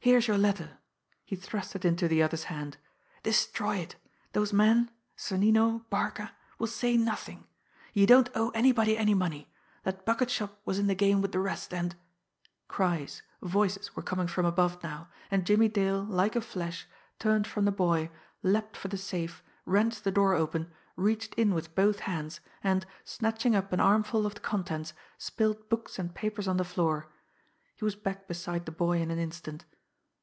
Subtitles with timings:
[0.00, 0.78] "Here's your letter!"
[1.22, 2.78] He thrust it into the other's hand.
[3.24, 3.96] "Destroy it!
[4.32, 7.46] Those men Sonnino Barca will say nothing.
[7.92, 9.52] You don't owe anybody any money
[9.82, 11.94] that bucket shop was in the game with the rest, and"
[12.68, 16.86] Cries, voices, were coming from above now; and Jimmie Dale, like a flash,
[17.18, 18.10] turned from the boy,
[18.42, 23.54] leaped for the safe, wrenched the door open, reached in with both hands, and, snatching
[23.54, 27.12] up an armful of the contents, spilled books and papers on the floor.
[27.76, 29.66] He was back beside the boy in an instant.